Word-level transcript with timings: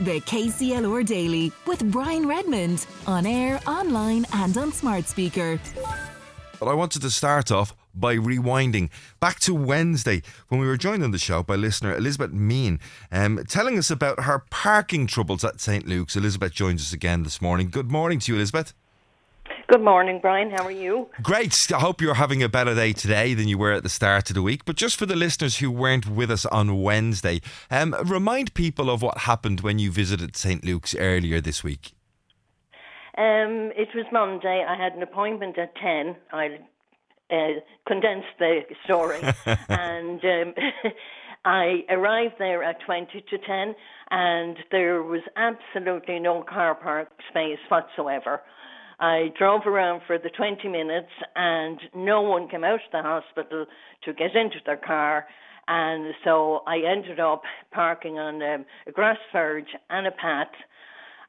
The 0.00 0.18
KCLR 0.22 1.04
Daily 1.04 1.52
with 1.66 1.90
Brian 1.92 2.26
Redmond 2.26 2.86
on 3.06 3.26
air, 3.26 3.60
online, 3.66 4.24
and 4.32 4.56
on 4.56 4.72
smart 4.72 5.04
speaker. 5.06 5.60
But 6.58 6.68
I 6.68 6.72
wanted 6.72 7.02
to 7.02 7.10
start 7.10 7.50
off 7.50 7.76
by 7.94 8.16
rewinding 8.16 8.88
back 9.20 9.40
to 9.40 9.52
Wednesday 9.52 10.22
when 10.48 10.58
we 10.58 10.66
were 10.66 10.78
joined 10.78 11.04
on 11.04 11.10
the 11.10 11.18
show 11.18 11.42
by 11.42 11.56
listener 11.56 11.94
Elizabeth 11.94 12.32
Meehan, 12.32 12.80
um, 13.12 13.44
telling 13.46 13.76
us 13.76 13.90
about 13.90 14.20
her 14.20 14.38
parking 14.48 15.06
troubles 15.06 15.44
at 15.44 15.60
St 15.60 15.86
Luke's. 15.86 16.16
Elizabeth 16.16 16.54
joins 16.54 16.80
us 16.80 16.94
again 16.94 17.22
this 17.22 17.42
morning. 17.42 17.68
Good 17.68 17.90
morning 17.90 18.20
to 18.20 18.32
you, 18.32 18.38
Elizabeth. 18.38 18.72
Good 19.70 19.82
morning, 19.82 20.18
Brian. 20.20 20.50
How 20.50 20.64
are 20.64 20.72
you? 20.72 21.10
Great. 21.22 21.68
I 21.72 21.78
hope 21.78 22.00
you're 22.00 22.14
having 22.14 22.42
a 22.42 22.48
better 22.48 22.74
day 22.74 22.92
today 22.92 23.34
than 23.34 23.46
you 23.46 23.56
were 23.56 23.70
at 23.70 23.84
the 23.84 23.88
start 23.88 24.28
of 24.28 24.34
the 24.34 24.42
week. 24.42 24.64
But 24.64 24.74
just 24.74 24.96
for 24.96 25.06
the 25.06 25.14
listeners 25.14 25.58
who 25.58 25.70
weren't 25.70 26.08
with 26.08 26.28
us 26.28 26.44
on 26.46 26.82
Wednesday, 26.82 27.40
um, 27.70 27.94
remind 28.04 28.52
people 28.54 28.90
of 28.90 29.00
what 29.00 29.18
happened 29.18 29.60
when 29.60 29.78
you 29.78 29.92
visited 29.92 30.36
St. 30.36 30.64
Luke's 30.64 30.96
earlier 30.96 31.40
this 31.40 31.62
week. 31.62 31.92
Um, 33.16 33.70
it 33.76 33.86
was 33.94 34.06
Monday. 34.10 34.66
I 34.68 34.74
had 34.74 34.94
an 34.94 35.04
appointment 35.04 35.56
at 35.56 35.72
10. 35.76 36.16
I 36.32 36.58
uh, 37.30 37.36
condense 37.86 38.24
the 38.40 38.62
story. 38.82 39.20
and 39.68 40.20
um, 40.24 40.54
I 41.44 41.84
arrived 41.90 42.34
there 42.40 42.64
at 42.64 42.80
20 42.84 43.24
to 43.30 43.38
10, 43.38 43.74
and 44.10 44.56
there 44.72 45.04
was 45.04 45.22
absolutely 45.36 46.18
no 46.18 46.42
car 46.42 46.74
park 46.74 47.10
space 47.30 47.60
whatsoever. 47.68 48.40
I 49.00 49.32
drove 49.38 49.62
around 49.66 50.02
for 50.06 50.18
the 50.18 50.28
20 50.28 50.68
minutes 50.68 51.10
and 51.34 51.80
no 51.94 52.20
one 52.20 52.48
came 52.48 52.64
out 52.64 52.74
of 52.74 52.92
the 52.92 53.02
hospital 53.02 53.66
to 54.04 54.12
get 54.12 54.36
into 54.36 54.58
their 54.66 54.76
car. 54.76 55.26
And 55.66 56.14
so 56.22 56.60
I 56.66 56.78
ended 56.78 57.18
up 57.18 57.42
parking 57.72 58.18
on 58.18 58.42
um, 58.42 58.66
a 58.86 58.92
grass 58.92 59.16
verge 59.32 59.68
and 59.88 60.06
a 60.06 60.10
path. 60.10 60.52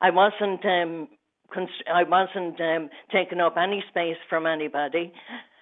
I 0.02 0.10
wasn't 0.10 0.66
um, 0.66 1.08
const- 1.54 1.88
I 1.94 2.04
wasn't 2.04 2.60
um, 2.60 2.90
taking 3.12 3.40
up 3.40 3.56
any 3.58 3.84
space 3.90 4.18
from 4.30 4.46
anybody. 4.46 5.14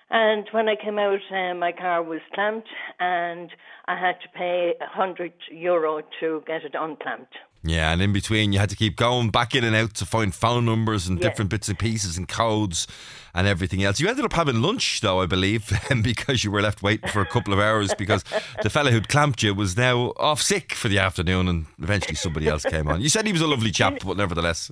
And 0.10 0.48
when 0.52 0.68
I 0.68 0.76
came 0.84 0.98
out, 0.98 1.20
um, 1.32 1.60
my 1.60 1.72
car 1.72 2.02
was 2.02 2.22
clamped, 2.34 2.68
and 3.00 3.52
I 3.86 4.00
had 4.00 4.16
to 4.24 4.30
pay 4.36 4.74
a 4.82 4.88
hundred 4.88 5.34
euro 5.52 6.02
to 6.20 6.42
get 6.48 6.64
it 6.64 6.74
unclamped. 6.74 7.36
Yeah, 7.62 7.92
and 7.92 8.02
in 8.02 8.14
between, 8.14 8.54
you 8.54 8.60
had 8.60 8.70
to 8.70 8.76
keep 8.78 8.96
going 8.96 9.32
back 9.32 9.54
in 9.54 9.66
and 9.66 9.76
out 9.76 9.94
to 9.96 10.06
find 10.06 10.34
phone 10.34 10.64
numbers 10.66 11.08
and 11.08 11.20
Yeah. 11.20 11.28
different 11.28 11.52
bits 11.52 11.68
and 11.68 11.78
pieces 11.78 12.18
and 12.18 12.26
codes 12.28 12.88
and 13.36 13.48
everything 13.48 13.84
else. 13.84 14.00
You 14.00 14.08
ended 14.08 14.24
up 14.24 14.32
having 14.34 14.62
lunch, 14.62 15.02
though, 15.02 15.20
I 15.22 15.26
believe, 15.26 15.70
because 16.02 16.44
you 16.46 16.52
were 16.52 16.62
left 16.62 16.82
waiting 16.82 17.10
for 17.10 17.22
a 17.22 17.26
couple 17.26 17.54
of 17.54 17.60
hours 17.60 17.94
because 17.96 18.24
the 18.64 18.70
fella 18.70 18.92
who'd 18.92 19.10
clamped 19.10 19.44
you 19.44 19.54
was 19.54 19.76
now 19.76 20.14
off 20.18 20.42
sick 20.42 20.72
for 20.72 20.88
the 20.88 21.00
afternoon 21.00 21.50
and 21.50 21.66
eventually 21.82 22.16
somebody 22.16 22.48
else 22.48 22.64
came 22.64 22.88
on. 22.88 23.02
You 23.02 23.10
said 23.10 23.26
he 23.26 23.34
was 23.34 23.42
a 23.42 23.48
lovely 23.48 23.72
chap, 23.72 24.00
but 24.06 24.16
nevertheless. 24.16 24.72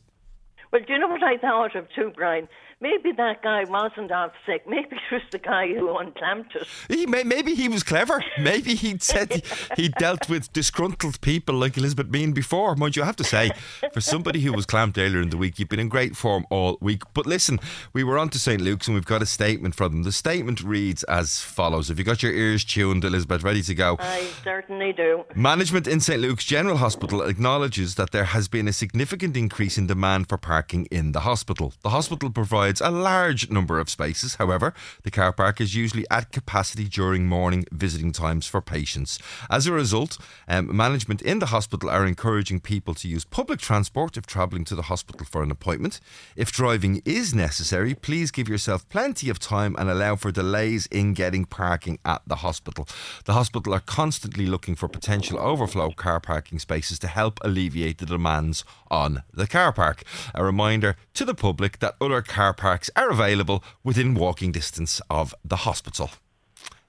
Well, 0.71 0.81
do 0.85 0.93
you 0.93 0.99
know 0.99 1.07
what 1.09 1.23
I 1.23 1.37
thought 1.37 1.75
of 1.75 1.87
too, 1.93 2.11
Brian? 2.15 2.47
Maybe 2.79 3.11
that 3.13 3.41
guy 3.41 3.63
wasn't 3.63 4.11
off 4.11 4.33
sick. 4.45 4.67
Maybe 4.67 4.97
it 4.97 5.11
was 5.11 5.23
the 5.31 5.39
guy 5.39 5.67
who 5.67 5.97
unclamped 5.97 6.55
it. 6.55 6.67
He, 6.87 7.07
may, 7.07 7.23
maybe 7.23 7.55
he 7.55 7.67
was 7.67 7.81
clever. 7.81 8.23
Maybe 8.39 8.75
he'd 8.75 9.01
said 9.01 9.33
he, 9.33 9.43
he 9.75 9.89
dealt 9.89 10.29
with 10.29 10.53
disgruntled 10.53 11.19
people 11.21 11.55
like 11.55 11.75
Elizabeth 11.75 12.07
Meehan 12.07 12.33
before. 12.33 12.75
Mind 12.75 12.95
you, 12.95 13.01
I 13.01 13.07
have 13.07 13.15
to 13.15 13.23
say, 13.23 13.49
for 13.93 14.01
somebody 14.01 14.41
who 14.41 14.53
was 14.53 14.67
clamped 14.67 14.99
earlier 14.99 15.21
in 15.21 15.31
the 15.31 15.37
week, 15.37 15.57
you've 15.57 15.69
been 15.69 15.79
in 15.79 15.89
great 15.89 16.15
form 16.15 16.45
all 16.51 16.77
week. 16.79 17.01
But 17.15 17.25
listen, 17.25 17.59
we 17.93 18.03
were 18.03 18.19
on 18.19 18.29
to 18.29 18.39
St. 18.39 18.61
Luke's 18.61 18.87
and 18.87 18.93
we've 18.93 19.05
got 19.05 19.23
a 19.23 19.25
statement 19.25 19.73
from 19.73 19.91
them. 19.91 20.03
The 20.03 20.11
statement 20.11 20.61
reads 20.61 21.03
as 21.05 21.39
follows 21.41 21.87
Have 21.87 21.97
you 21.97 22.05
got 22.05 22.21
your 22.21 22.33
ears 22.33 22.63
tuned, 22.63 23.03
Elizabeth, 23.03 23.41
ready 23.41 23.63
to 23.63 23.73
go? 23.73 23.97
I 23.99 24.29
certainly 24.43 24.93
do. 24.93 25.25
Management 25.35 25.87
in 25.87 25.99
St 25.99 26.21
Luke's 26.21 26.45
General 26.45 26.77
Hospital 26.77 27.23
acknowledges 27.23 27.95
that 27.95 28.11
there 28.11 28.25
has 28.25 28.47
been 28.47 28.67
a 28.67 28.73
significant 28.73 29.35
increase 29.35 29.79
in 29.79 29.87
demand 29.87 30.29
for 30.29 30.37
parking 30.37 30.85
in 30.91 31.13
the 31.13 31.21
hospital. 31.21 31.73
The 31.81 31.89
hospital 31.89 32.29
provides 32.29 32.66
a 32.81 32.91
large 32.91 33.49
number 33.49 33.79
of 33.79 33.89
spaces. 33.89 34.35
However, 34.35 34.73
the 35.03 35.11
car 35.11 35.33
park 35.33 35.61
is 35.61 35.75
usually 35.75 36.05
at 36.09 36.31
capacity 36.31 36.85
during 36.85 37.25
morning 37.25 37.65
visiting 37.71 38.11
times 38.11 38.47
for 38.47 38.61
patients. 38.61 39.19
As 39.49 39.67
a 39.67 39.71
result, 39.71 40.17
um, 40.47 40.75
management 40.75 41.21
in 41.21 41.39
the 41.39 41.47
hospital 41.47 41.89
are 41.89 42.05
encouraging 42.05 42.59
people 42.59 42.93
to 42.95 43.07
use 43.07 43.25
public 43.25 43.59
transport 43.59 44.17
if 44.17 44.25
travelling 44.25 44.65
to 44.65 44.75
the 44.75 44.83
hospital 44.83 45.25
for 45.25 45.43
an 45.43 45.51
appointment. 45.51 45.99
If 46.35 46.51
driving 46.51 47.01
is 47.05 47.33
necessary, 47.33 47.93
please 47.95 48.31
give 48.31 48.49
yourself 48.49 48.87
plenty 48.89 49.29
of 49.29 49.39
time 49.39 49.75
and 49.77 49.89
allow 49.89 50.15
for 50.15 50.31
delays 50.31 50.87
in 50.87 51.13
getting 51.13 51.45
parking 51.45 51.99
at 52.05 52.21
the 52.27 52.37
hospital. 52.37 52.87
The 53.25 53.33
hospital 53.33 53.73
are 53.73 53.79
constantly 53.79 54.45
looking 54.45 54.75
for 54.75 54.87
potential 54.87 55.39
overflow 55.39 55.91
car 55.91 56.19
parking 56.19 56.59
spaces 56.59 56.99
to 56.99 57.07
help 57.07 57.39
alleviate 57.43 57.97
the 57.97 58.05
demands 58.05 58.63
on 58.89 59.23
the 59.33 59.47
car 59.47 59.71
park. 59.71 60.03
A 60.33 60.43
reminder 60.43 60.95
to 61.13 61.25
the 61.25 61.35
public 61.35 61.79
that 61.79 61.95
other 61.99 62.21
car 62.21 62.53
parks 62.57 62.89
are 62.95 63.09
available 63.09 63.63
within 63.83 64.13
walking 64.13 64.51
distance 64.51 65.01
of 65.09 65.33
the 65.45 65.57
hospital. 65.57 66.09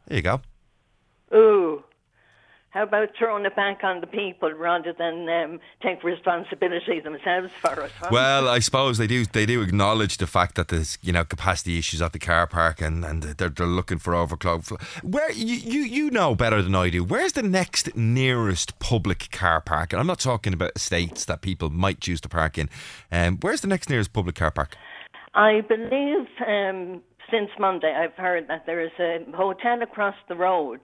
There 0.06 0.16
you 0.16 0.22
go. 0.22 0.40
Ooh. 1.34 1.84
How 2.70 2.82
about 2.82 3.08
throwing 3.18 3.46
it 3.46 3.56
back 3.56 3.82
on 3.82 4.02
the 4.02 4.06
people 4.06 4.52
rather 4.52 4.92
than 4.92 5.26
um, 5.28 5.58
take 5.82 6.04
responsibility 6.04 7.00
themselves 7.00 7.50
for 7.60 7.80
it? 7.80 7.90
Huh? 7.98 8.08
Well, 8.12 8.46
I 8.46 8.58
suppose 8.58 8.98
they 8.98 9.06
do. 9.06 9.24
They 9.24 9.46
do 9.46 9.62
acknowledge 9.62 10.18
the 10.18 10.26
fact 10.26 10.54
that 10.56 10.68
there's 10.68 10.98
you 11.00 11.10
know 11.10 11.24
capacity 11.24 11.78
issues 11.78 12.02
at 12.02 12.12
the 12.12 12.18
car 12.18 12.46
park, 12.46 12.82
and, 12.82 13.06
and 13.06 13.22
they're, 13.22 13.48
they're 13.48 13.66
looking 13.66 13.98
for 13.98 14.14
overflow. 14.14 14.76
Where 15.02 15.32
you, 15.32 15.56
you 15.56 15.80
you 15.80 16.10
know 16.10 16.34
better 16.34 16.60
than 16.60 16.74
I 16.74 16.90
do. 16.90 17.02
Where's 17.02 17.32
the 17.32 17.42
next 17.42 17.96
nearest 17.96 18.78
public 18.80 19.30
car 19.32 19.62
park? 19.62 19.94
And 19.94 20.00
I'm 20.00 20.06
not 20.06 20.20
talking 20.20 20.52
about 20.52 20.72
estates 20.76 21.24
that 21.24 21.40
people 21.40 21.70
might 21.70 22.00
choose 22.00 22.20
to 22.20 22.28
park 22.28 22.58
in. 22.58 22.68
Um, 23.10 23.38
where's 23.40 23.62
the 23.62 23.68
next 23.68 23.88
nearest 23.88 24.12
public 24.12 24.34
car 24.34 24.50
park? 24.50 24.76
I 25.34 25.60
believe 25.68 26.26
um, 26.46 27.02
since 27.30 27.50
Monday 27.58 27.94
I've 27.94 28.16
heard 28.16 28.48
that 28.48 28.64
there 28.66 28.80
is 28.84 28.92
a 28.98 29.18
hotel 29.36 29.82
across 29.82 30.14
the 30.28 30.36
road 30.36 30.80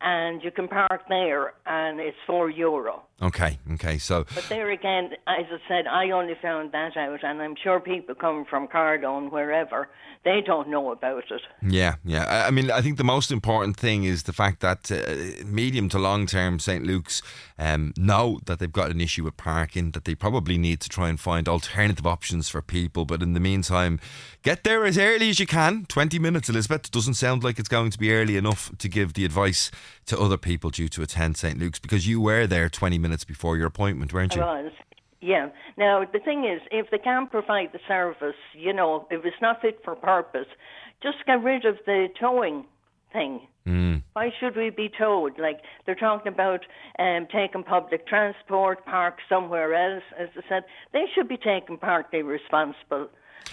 and 0.00 0.42
you 0.42 0.50
can 0.50 0.68
park 0.68 1.02
there 1.08 1.54
and 1.66 2.00
it's 2.00 2.16
four 2.26 2.50
euro. 2.50 3.02
Okay, 3.22 3.58
okay. 3.72 3.96
So 3.96 4.26
But 4.34 4.44
there 4.50 4.70
again, 4.70 5.12
as 5.26 5.46
I 5.50 5.58
said, 5.68 5.86
I 5.86 6.10
only 6.10 6.34
found 6.40 6.72
that 6.72 6.96
out 6.98 7.24
and 7.24 7.40
I'm 7.40 7.56
sure 7.56 7.80
people 7.80 8.14
coming 8.14 8.44
from 8.44 8.68
Cardone, 8.68 9.30
wherever, 9.30 9.88
they 10.22 10.42
don't 10.44 10.68
know 10.68 10.90
about 10.90 11.24
it. 11.30 11.40
Yeah, 11.62 11.94
yeah. 12.04 12.24
I- 12.24 12.48
I 12.48 12.50
mean, 12.50 12.70
I 12.70 12.82
think 12.82 12.98
the 12.98 13.04
most 13.04 13.30
important 13.32 13.76
thing 13.78 14.04
is 14.04 14.24
the 14.24 14.32
fact 14.34 14.60
that 14.60 14.90
uh, 14.92 15.44
medium 15.46 15.88
to 15.90 15.98
long 15.98 16.26
term 16.26 16.58
St. 16.58 16.84
Luke's 16.84 17.22
um, 17.58 17.94
know 17.96 18.38
that 18.44 18.58
they've 18.58 18.70
got 18.72 18.90
an 18.90 19.00
issue 19.00 19.24
with 19.24 19.36
parking, 19.38 19.92
that 19.92 20.04
they 20.04 20.14
probably 20.14 20.58
need 20.58 20.80
to 20.80 20.88
try 20.90 21.08
and 21.08 21.18
find 21.18 21.48
alternative 21.48 22.06
options 22.06 22.48
for 22.50 22.60
people. 22.60 23.06
But 23.06 23.22
in 23.22 23.32
the 23.32 23.40
meantime, 23.40 23.98
get 24.42 24.62
there 24.62 24.84
as 24.84 24.98
early 24.98 25.30
as 25.30 25.40
you 25.40 25.46
can. 25.46 25.86
20 25.86 26.18
minutes, 26.18 26.48
Elizabeth. 26.50 26.90
Doesn't 26.90 27.14
sound 27.14 27.42
like 27.42 27.58
it's 27.58 27.68
going 27.68 27.90
to 27.92 27.98
be 27.98 28.12
early 28.12 28.36
enough 28.36 28.76
to 28.76 28.88
give 28.88 29.14
the 29.14 29.24
advice 29.24 29.70
to 30.06 30.18
other 30.18 30.36
people 30.36 30.70
due 30.70 30.88
to 30.88 31.02
attend 31.02 31.36
St. 31.36 31.58
Luke's 31.58 31.78
because 31.78 32.06
you 32.06 32.20
were 32.20 32.46
there 32.46 32.68
20 32.68 32.98
minutes 32.98 33.24
before 33.24 33.56
your 33.56 33.66
appointment, 33.66 34.12
weren't 34.12 34.34
you? 34.34 34.42
I 34.42 34.62
was. 34.62 34.72
Yeah. 35.20 35.48
Now, 35.76 36.04
the 36.10 36.20
thing 36.20 36.44
is, 36.44 36.60
if 36.70 36.90
they 36.90 36.98
can't 36.98 37.30
provide 37.30 37.70
the 37.72 37.80
service, 37.88 38.36
you 38.54 38.72
know, 38.72 39.06
if 39.10 39.24
it's 39.24 39.36
not 39.42 39.60
fit 39.60 39.80
for 39.84 39.96
purpose, 39.96 40.46
just 41.02 41.18
get 41.26 41.42
rid 41.42 41.64
of 41.64 41.76
the 41.86 42.08
towing 42.18 42.64
thing. 43.12 43.40
Mm. 43.66 44.02
Why 44.12 44.30
should 44.38 44.56
we 44.56 44.70
be 44.70 44.88
towed? 44.96 45.38
Like, 45.38 45.60
they're 45.84 45.96
talking 45.96 46.32
about 46.32 46.60
um, 46.98 47.26
taking 47.32 47.64
public 47.64 48.06
transport, 48.06 48.84
park 48.84 49.18
somewhere 49.28 49.74
else. 49.74 50.04
As 50.18 50.28
I 50.36 50.48
said, 50.48 50.62
they 50.92 51.06
should 51.14 51.28
be 51.28 51.36
taking 51.36 51.78
partly 51.78 52.22
responsible 52.22 53.08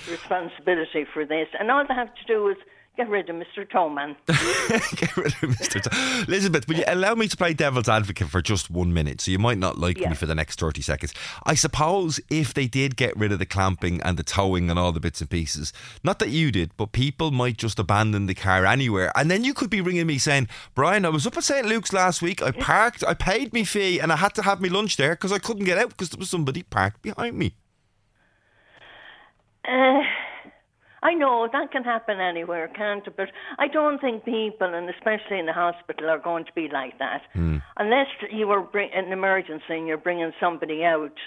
responsibility 0.09 1.05
for 1.13 1.25
this. 1.25 1.47
And 1.59 1.71
all 1.71 1.85
they 1.87 1.93
have 1.93 2.13
to 2.13 2.25
do 2.27 2.47
is 2.49 2.57
get 2.95 3.09
rid 3.09 3.27
of 3.29 3.35
Mr. 3.35 3.67
Towman. 3.69 4.15
Get 4.27 5.17
rid 5.17 5.27
of 5.27 5.49
Mr. 5.57 5.81
T- 5.81 6.23
Elizabeth, 6.31 6.67
will 6.67 6.75
you 6.75 6.83
allow 6.87 7.15
me 7.15 7.27
to 7.27 7.35
play 7.35 7.53
devil's 7.53 7.89
advocate 7.89 8.29
for 8.29 8.41
just 8.41 8.69
one 8.69 8.93
minute? 8.93 9.19
So 9.21 9.31
you 9.31 9.39
might 9.39 9.57
not 9.57 9.79
like 9.79 9.97
Yeah. 9.99 10.09
me 10.09 10.15
for 10.15 10.27
the 10.27 10.35
next 10.35 10.59
30 10.59 10.81
seconds. 10.83 11.13
I 11.43 11.55
suppose 11.55 12.19
if 12.29 12.53
they 12.53 12.67
did 12.67 12.95
get 12.95 13.17
rid 13.17 13.31
of 13.31 13.39
the 13.39 13.45
clamping 13.47 13.99
and 14.03 14.15
the 14.17 14.23
towing 14.23 14.69
and 14.69 14.77
all 14.77 14.91
the 14.91 14.99
bits 14.99 15.21
and 15.21 15.29
pieces, 15.29 15.73
not 16.03 16.19
that 16.19 16.29
you 16.29 16.51
did, 16.51 16.71
but 16.77 16.91
people 16.91 17.31
might 17.31 17.57
just 17.57 17.79
abandon 17.79 18.27
the 18.27 18.35
car 18.35 18.63
anywhere. 18.65 19.11
And 19.15 19.29
then 19.31 19.43
you 19.43 19.55
could 19.55 19.71
be 19.71 19.81
ringing 19.81 20.05
me 20.07 20.19
saying, 20.19 20.47
Brian, 20.75 21.03
I 21.05 21.09
was 21.09 21.25
up 21.25 21.35
at 21.35 21.43
St. 21.43 21.65
Luke's 21.65 21.93
last 21.93 22.21
week. 22.21 22.43
I 22.43 22.51
parked, 22.51 23.03
I 23.07 23.15
paid 23.15 23.53
me 23.53 23.63
fee, 23.63 23.99
and 23.99 24.11
I 24.11 24.17
had 24.17 24.35
to 24.35 24.43
have 24.43 24.61
my 24.61 24.67
lunch 24.67 24.97
there 24.97 25.13
because 25.15 25.31
I 25.31 25.39
couldn't 25.39 25.65
get 25.65 25.79
out 25.79 25.89
because 25.89 26.11
there 26.11 26.19
was 26.19 26.29
somebody 26.29 26.61
parked 26.63 27.01
behind 27.01 27.37
me. 27.39 27.55
Uh, 29.67 30.01
I 31.03 31.13
know 31.13 31.49
that 31.51 31.71
can 31.71 31.83
happen 31.83 32.19
anywhere, 32.19 32.69
can't 32.69 33.05
it? 33.05 33.15
But 33.15 33.29
I 33.59 33.67
don't 33.67 33.99
think 33.99 34.23
people, 34.23 34.73
and 34.73 34.89
especially 34.89 35.37
in 35.37 35.45
the 35.45 35.53
hospital, 35.53 36.09
are 36.09 36.17
going 36.17 36.45
to 36.45 36.53
be 36.53 36.69
like 36.71 36.97
that. 36.99 37.21
Hmm. 37.33 37.57
Unless 37.77 38.07
you 38.31 38.47
were 38.47 38.61
bring, 38.61 38.89
an 38.93 39.11
emergency 39.11 39.65
and 39.69 39.85
you're 39.85 39.97
bringing 39.97 40.31
somebody 40.39 40.83
out, 40.85 41.17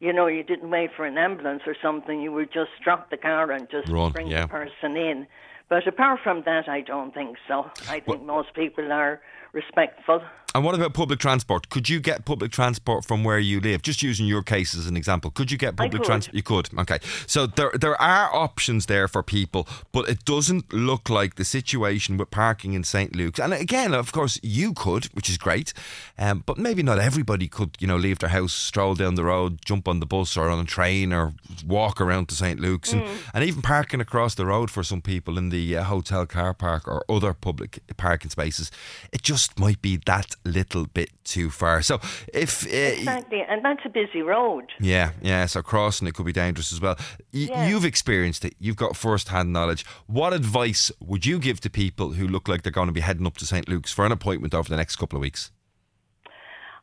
you 0.00 0.12
know, 0.12 0.26
you 0.26 0.42
didn't 0.42 0.70
wait 0.70 0.90
for 0.96 1.04
an 1.04 1.18
ambulance 1.18 1.62
or 1.66 1.76
something. 1.80 2.20
You 2.22 2.32
would 2.32 2.52
just 2.52 2.70
drop 2.82 3.10
the 3.10 3.18
car 3.18 3.52
and 3.52 3.68
just 3.70 3.88
Run, 3.88 4.12
bring 4.12 4.28
yeah. 4.28 4.42
the 4.42 4.48
person 4.48 4.96
in. 4.96 5.26
But 5.68 5.86
apart 5.86 6.20
from 6.22 6.42
that, 6.46 6.68
I 6.68 6.80
don't 6.80 7.14
think 7.14 7.36
so. 7.46 7.70
I 7.88 8.00
think 8.00 8.24
most 8.24 8.54
people 8.54 8.90
are 8.92 9.20
respectful. 9.52 10.22
And 10.54 10.64
what 10.64 10.74
about 10.74 10.94
public 10.94 11.18
transport? 11.18 11.68
Could 11.68 11.88
you 11.88 12.00
get 12.00 12.24
public 12.24 12.50
transport 12.50 13.04
from 13.04 13.24
where 13.24 13.38
you 13.38 13.60
live? 13.60 13.82
Just 13.82 14.02
using 14.02 14.26
your 14.26 14.42
case 14.42 14.74
as 14.74 14.86
an 14.86 14.96
example, 14.96 15.30
could 15.30 15.50
you 15.50 15.58
get 15.58 15.76
public 15.76 16.02
transport? 16.02 16.34
You 16.34 16.42
could. 16.42 16.68
Okay, 16.78 16.98
so 17.26 17.46
there 17.46 17.72
there 17.78 18.00
are 18.00 18.34
options 18.34 18.86
there 18.86 19.08
for 19.08 19.22
people, 19.22 19.68
but 19.92 20.08
it 20.08 20.24
doesn't 20.24 20.72
look 20.72 21.10
like 21.10 21.34
the 21.34 21.44
situation 21.44 22.16
with 22.16 22.30
parking 22.30 22.72
in 22.72 22.84
St 22.84 23.14
Luke's. 23.14 23.38
And 23.38 23.52
again, 23.52 23.92
of 23.92 24.12
course, 24.12 24.40
you 24.42 24.72
could, 24.72 25.04
which 25.14 25.28
is 25.28 25.36
great, 25.36 25.72
um, 26.18 26.42
but 26.46 26.56
maybe 26.58 26.82
not 26.82 26.98
everybody 26.98 27.48
could. 27.48 27.76
You 27.78 27.88
know, 27.88 27.96
leave 27.96 28.18
their 28.20 28.30
house, 28.30 28.52
stroll 28.52 28.94
down 28.94 29.16
the 29.16 29.24
road, 29.24 29.58
jump 29.64 29.88
on 29.88 30.00
the 30.00 30.06
bus 30.06 30.36
or 30.36 30.48
on 30.48 30.58
a 30.60 30.64
train, 30.64 31.12
or 31.12 31.34
walk 31.66 32.00
around 32.00 32.28
to 32.28 32.34
St 32.34 32.58
Luke's, 32.58 32.94
mm. 32.94 33.06
and 33.34 33.42
and 33.42 33.48
even 33.48 33.62
parking 33.62 34.00
across 34.00 34.36
the 34.36 34.46
road 34.46 34.70
for 34.70 34.84
some 34.84 35.02
people 35.02 35.36
in 35.36 35.48
the 35.48 35.76
uh, 35.76 35.82
hotel 35.82 36.24
car 36.26 36.54
park 36.54 36.86
or 36.86 37.04
other 37.08 37.34
public 37.34 37.80
parking 37.96 38.30
spaces. 38.30 38.70
It 39.12 39.22
just 39.22 39.58
might 39.58 39.82
be 39.82 39.96
that 40.06 40.36
little 40.44 40.86
bit 40.86 41.10
too 41.24 41.50
far. 41.50 41.82
So 41.82 42.00
if 42.32 42.66
uh, 42.66 42.68
exactly, 42.70 43.42
and 43.48 43.64
that's 43.64 43.80
a 43.84 43.88
busy 43.88 44.22
road. 44.22 44.70
Yeah, 44.80 45.12
yeah. 45.20 45.46
So 45.46 45.62
crossing 45.62 46.08
it 46.08 46.14
could 46.14 46.26
be 46.26 46.32
dangerous 46.32 46.72
as 46.72 46.80
well. 46.80 46.96
Y- 47.32 47.48
yeah. 47.50 47.68
You've 47.68 47.84
experienced 47.84 48.44
it. 48.44 48.54
You've 48.58 48.76
got 48.76 48.96
first-hand 48.96 49.52
knowledge. 49.52 49.84
What 50.06 50.32
advice 50.32 50.90
would 51.00 51.26
you 51.26 51.38
give 51.38 51.60
to 51.60 51.70
people 51.70 52.12
who 52.12 52.26
look 52.26 52.48
like 52.48 52.62
they're 52.62 52.72
going 52.72 52.88
to 52.88 52.92
be 52.92 53.00
heading 53.00 53.26
up 53.26 53.36
to 53.38 53.46
St 53.46 53.68
Luke's 53.68 53.92
for 53.92 54.04
an 54.06 54.12
appointment 54.12 54.54
over 54.54 54.68
the 54.68 54.76
next 54.76 54.96
couple 54.96 55.16
of 55.16 55.20
weeks? 55.20 55.50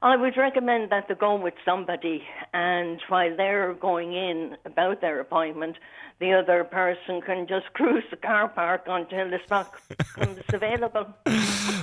I 0.02 0.16
would 0.16 0.38
recommend 0.38 0.92
that 0.92 1.10
they 1.10 1.16
go 1.16 1.36
with 1.36 1.56
somebody, 1.66 2.24
and 2.54 3.02
while 3.10 3.36
they're 3.36 3.74
going 3.74 4.14
in 4.14 4.56
about 4.64 5.02
their 5.02 5.20
appointment, 5.20 5.76
the 6.20 6.32
other 6.32 6.64
person 6.64 7.20
can 7.22 7.48
just 7.48 7.66
cruise 7.74 8.06
the 8.10 8.16
car 8.16 8.48
park 8.48 8.84
until 8.88 9.30
the 9.30 9.40
spot 9.44 9.74
comes 10.16 10.40
available. 10.54 11.08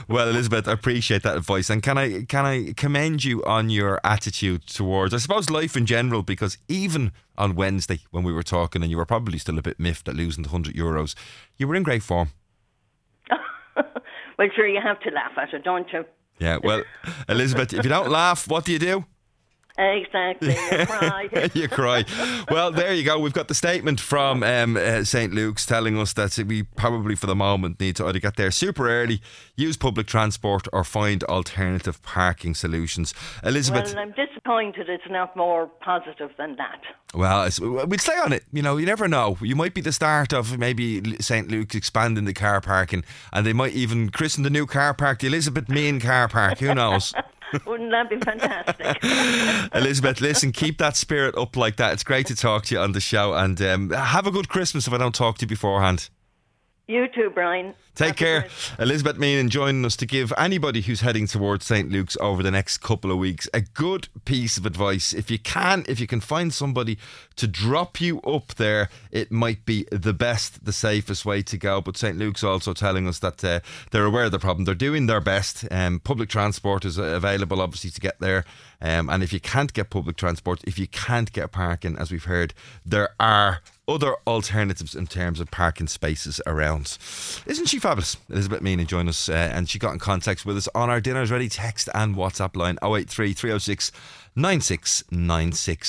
well, 0.09 0.31
Elizabeth, 0.31 0.67
I 0.67 0.73
appreciate 0.73 1.25
that 1.25 1.37
advice, 1.37 1.69
and 1.69 1.83
can 1.83 1.99
I 1.99 2.23
can 2.23 2.47
I 2.47 2.73
commend 2.73 3.23
you 3.25 3.45
on 3.45 3.69
your 3.69 4.01
attitude 4.03 4.67
towards, 4.67 5.13
I 5.13 5.19
suppose, 5.19 5.51
life 5.51 5.77
in 5.77 5.85
general, 5.85 6.23
because 6.23 6.57
even 6.69 7.13
on 7.37 7.55
Wednesday 7.55 8.01
when 8.13 8.25
we 8.25 8.33
were 8.33 8.43
talking, 8.43 8.81
and 8.81 8.91
you 8.91 8.97
were 8.97 9.05
probably 9.05 9.37
still 9.37 9.59
a 9.59 9.63
bit 9.63 9.79
miffed 9.79 10.09
at 10.09 10.17
losing 10.17 10.43
the 10.43 10.49
hundred 10.49 10.75
euros, 10.75 11.15
you 11.59 11.69
were 11.69 11.75
in 11.75 11.83
great 11.83 12.03
form. 12.03 12.31
well, 13.77 14.49
sure, 14.55 14.67
you 14.67 14.81
have 14.83 15.01
to 15.01 15.11
laugh 15.11 15.33
at 15.37 15.53
it, 15.53 15.63
don't 15.63 15.93
you? 15.93 16.07
Yeah, 16.39 16.59
well, 16.63 16.83
Elizabeth, 17.29 17.73
if 17.73 17.85
you 17.85 17.89
don't 17.91 18.11
laugh, 18.11 18.47
what 18.49 18.65
do 18.65 18.73
you 18.73 18.79
do? 18.79 19.05
Exactly. 19.79 20.55
You 20.55 20.87
cry. 20.87 21.51
you 21.55 21.69
cry. 21.69 22.05
Well, 22.51 22.73
there 22.73 22.95
you 22.95 23.05
go. 23.05 23.19
We've 23.19 23.33
got 23.33 23.49
the 23.49 23.55
statement 23.55 24.01
from 24.01 24.43
um, 24.43 24.77
uh, 24.77 25.05
St. 25.05 25.35
Luke's 25.35 25.67
telling 25.67 25.99
us 25.99 26.13
that 26.15 26.39
we 26.39 26.63
probably, 26.63 27.15
for 27.15 27.27
the 27.27 27.35
moment, 27.35 27.79
need 27.79 27.97
to 27.97 28.07
either 28.07 28.19
get 28.19 28.37
there 28.37 28.51
super 28.51 28.89
early, 28.89 29.21
use 29.55 29.77
public 29.77 30.07
transport, 30.07 30.67
or 30.73 30.83
find 30.83 31.23
alternative 31.25 32.03
parking 32.03 32.55
solutions. 32.55 33.13
Elizabeth. 33.45 33.95
Well, 33.95 34.03
I'm 34.03 34.13
disappointed 34.13 34.89
it's 34.89 35.05
not 35.11 35.37
more 35.37 35.67
positive 35.67 36.31
than 36.39 36.57
that. 36.57 36.81
Well, 37.15 37.49
we'd 37.87 38.01
stay 38.01 38.17
on 38.19 38.33
it. 38.33 38.45
You 38.53 38.63
know, 38.63 38.77
you 38.79 38.87
never 38.87 39.09
know. 39.09 39.37
You 39.41 39.57
might 39.57 39.75
be 39.75 39.81
the 39.81 39.93
start 39.93 40.33
of 40.33 40.59
maybe 40.59 41.17
St. 41.21 41.49
Luke's 41.49 41.75
expanding 41.75 42.25
the 42.25 42.35
car 42.35 42.61
parking, 42.61 43.05
and 43.33 43.47
they 43.47 43.53
might 43.53 43.73
even 43.73 44.11
christen 44.11 44.43
the 44.43 44.51
new 44.51 44.67
car 44.67 44.95
park 44.95 45.21
the 45.21 45.27
Elizabeth 45.27 45.69
Meehan 45.69 46.01
Car 46.01 46.29
Park. 46.29 46.59
Who 46.59 46.75
knows? 46.75 47.15
Wouldn't 47.65 47.91
that 47.91 48.11
be 48.11 48.19
fantastic? 48.19 48.99
Elizabeth, 49.75 50.21
listen, 50.21 50.53
keep 50.53 50.79
that 50.79 50.97
spirit 50.97 51.37
up 51.37 51.57
like 51.57 51.77
that. 51.77 51.93
It's 51.93 52.05
great 52.05 52.27
to 52.27 52.37
talk 52.37 52.65
to 52.67 52.75
you 52.75 52.81
on 52.81 52.93
the 52.93 53.01
show, 53.01 53.35
and 53.35 53.61
um, 53.63 53.91
have 53.91 54.27
a 54.27 54.31
good 54.31 54.49
Christmas 54.49 54.87
if 54.87 54.93
I 54.93 54.99
don't 54.99 55.15
talk 55.15 55.39
to 55.39 55.43
you 55.43 55.49
beforehand. 55.49 56.11
You 56.89 57.09
too, 57.09 57.31
Brian. 57.31 57.75
Take 57.97 58.19
Happy 58.19 58.19
care. 58.19 58.49
Elizabeth 58.79 59.17
Meenan 59.17 59.49
joining 59.49 59.85
us 59.85 59.97
to 59.97 60.07
give 60.07 60.33
anybody 60.39 60.83
who's 60.83 61.01
heading 61.01 61.27
towards 61.27 61.67
St. 61.67 61.91
Luke's 61.91 62.17
over 62.21 62.45
the 62.45 62.51
next 62.53 62.79
couple 62.79 63.11
of 63.11 63.19
weeks 63.19 63.49
a 63.53 63.63
good 63.63 64.07
piece 64.25 64.57
of 64.57 64.67
advice. 64.67 65.13
If 65.13 65.29
you 65.29 65.41
can, 65.41 65.85
if 65.89 65.99
you 65.99 66.07
can 66.07 66.21
find 66.21 66.55
somebody 66.55 66.97
to 67.35 67.49
drop 67.49 68.01
you 68.01 68.21
up 68.21 68.55
there, 68.55 68.89
it 69.11 69.33
might 69.33 69.65
be 69.65 69.85
the 69.91 70.13
best, 70.13 70.65
the 70.65 70.73
safest 70.73 71.27
way 71.27 71.43
to 71.43 71.59
go. 71.59 71.81
But 71.81 71.97
St. 71.97 72.19
Luke's 72.19 72.45
also 72.45 72.73
telling 72.73 73.09
us 73.09 73.19
that 73.19 73.43
uh, 73.43 73.61
they're 73.91 74.05
aware 74.05 74.27
of 74.27 74.33
the 74.33 74.39
problem. 74.39 74.65
They're 74.65 74.77
doing 74.77 75.07
their 75.07 75.21
best. 75.21 75.67
Um, 75.73 75.99
public 75.99 76.29
transport 76.29 76.85
is 76.85 76.99
available, 76.99 77.61
obviously, 77.61 77.91
to 77.91 78.01
get 78.01 78.21
there. 78.21 78.45
Um, 78.81 79.11
and 79.11 79.25
if 79.25 79.33
you 79.33 79.41
can't 79.41 79.73
get 79.73 79.91
public 79.91 80.17
transport, 80.17 80.63
if 80.65 80.79
you 80.79 80.87
can't 80.87 81.33
get 81.33 81.51
parking, 81.51 81.97
as 81.97 82.13
we've 82.13 82.25
heard, 82.25 82.55
there 82.85 83.09
are 83.19 83.63
other 83.89 84.17
alternatives 84.27 84.95
in 84.95 85.07
terms 85.07 85.41
of 85.41 85.51
parking 85.51 85.87
spaces 85.87 86.41
around. 86.47 86.99
Isn't 87.47 87.67
she 87.67 87.79
fabulous? 87.79 88.17
Elizabeth 88.29 88.63
Meany 88.63 88.85
joined 88.85 89.09
us 89.09 89.29
uh, 89.29 89.33
and 89.33 89.69
she 89.69 89.79
got 89.79 89.93
in 89.93 89.99
contact 89.99 90.45
with 90.45 90.57
us 90.57 90.69
on 90.75 90.91
our 90.91 91.01
Dinners 91.01 91.31
Ready 91.31 91.49
text 91.49 91.89
and 91.95 92.17
WhatsApp 92.17 92.57
line 92.57 92.79
083 92.83 93.33
306 93.33 93.93
9696. 94.35 95.85